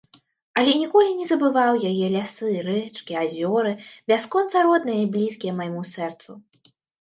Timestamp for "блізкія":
5.19-5.53